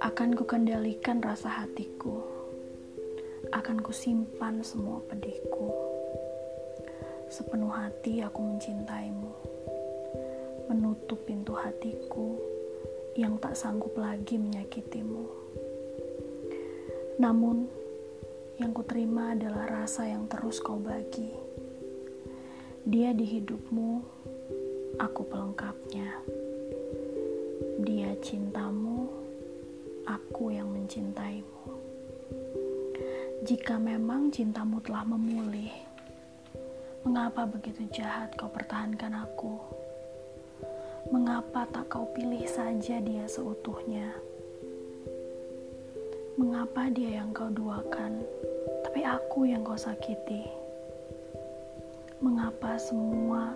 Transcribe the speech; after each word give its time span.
Akan 0.00 0.32
kukendalikan 0.32 1.20
rasa 1.20 1.52
hatiku. 1.52 2.24
Akan 3.52 3.84
kusimpan 3.84 4.64
semua 4.64 5.04
pedihku. 5.04 5.68
Sepenuh 7.28 7.68
hati 7.68 8.24
aku 8.24 8.40
mencintaimu. 8.40 9.32
Menutup 10.72 11.28
pintu 11.28 11.52
hatiku 11.52 12.40
yang 13.20 13.36
tak 13.36 13.60
sanggup 13.60 13.92
lagi 14.00 14.40
menyakitimu. 14.40 15.28
Namun, 17.20 17.68
yang 18.56 18.72
kuterima 18.72 19.36
adalah 19.36 19.84
rasa 19.84 20.08
yang 20.08 20.24
terus 20.24 20.56
kau 20.56 20.80
bagi. 20.80 21.52
Dia 22.84 23.12
di 23.12 23.28
hidupmu, 23.28 24.23
aku 24.98 25.26
pelengkapnya. 25.26 26.22
Dia 27.82 28.14
cintamu, 28.22 29.10
aku 30.06 30.54
yang 30.54 30.70
mencintaimu. 30.70 31.62
Jika 33.44 33.76
memang 33.76 34.30
cintamu 34.30 34.78
telah 34.80 35.04
memulih, 35.04 35.72
mengapa 37.02 37.44
begitu 37.44 37.84
jahat 37.90 38.32
kau 38.38 38.48
pertahankan 38.48 39.12
aku? 39.18 39.58
Mengapa 41.12 41.68
tak 41.68 41.92
kau 41.92 42.08
pilih 42.16 42.46
saja 42.48 43.02
dia 43.02 43.26
seutuhnya? 43.28 44.14
Mengapa 46.40 46.88
dia 46.88 47.20
yang 47.20 47.30
kau 47.36 47.52
duakan, 47.52 48.24
tapi 48.86 49.04
aku 49.04 49.44
yang 49.44 49.60
kau 49.60 49.76
sakiti? 49.76 50.48
Mengapa 52.24 52.80
semua 52.80 53.52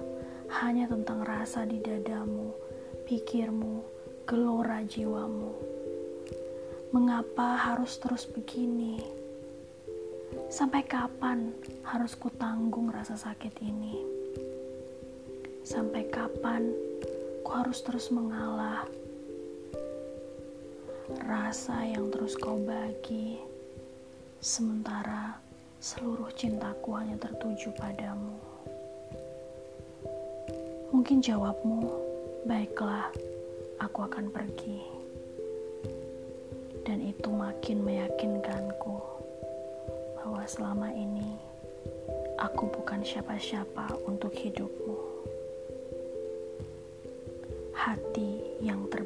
hanya 0.49 0.89
tentang 0.89 1.21
rasa 1.29 1.69
di 1.69 1.77
dadamu, 1.77 2.57
pikirmu, 3.05 3.85
gelora 4.25 4.81
jiwamu? 4.81 5.53
Mengapa 6.89 7.53
harus 7.69 8.01
terus 8.01 8.25
begini? 8.25 8.97
Sampai 10.49 10.89
kapan 10.89 11.53
harus 11.85 12.17
kutanggung 12.17 12.89
rasa 12.89 13.21
sakit 13.21 13.61
ini? 13.61 14.01
Sampai 15.69 16.09
kapan 16.09 16.73
ku 17.45 17.51
harus 17.53 17.85
terus 17.85 18.09
mengalah? 18.09 18.89
Rasa 21.29 21.85
yang 21.85 22.09
terus 22.09 22.37
kau 22.41 22.57
bagi, 22.57 23.37
sementara 24.41 25.37
seluruh 25.77 26.33
cintaku 26.33 26.97
hanya 26.97 27.21
tertuju 27.21 27.73
padamu. 27.77 28.58
Mungkin 30.89 31.21
jawabmu, 31.21 31.85
baiklah, 32.49 33.13
aku 33.79 34.09
akan 34.09 34.33
pergi 34.33 34.99
dan 36.89 37.05
itu 37.05 37.29
makin 37.29 37.85
meyakinkanku 37.85 38.97
bahwa 40.17 40.41
selama 40.49 40.89
ini 40.89 41.37
aku 42.41 42.65
bukan 42.73 43.05
siapa-siapa 43.05 43.93
untuk 44.09 44.33
hidupmu. 44.33 44.97
Hati 47.77 48.57
yang 48.65 48.89
terbagi. 48.89 48.98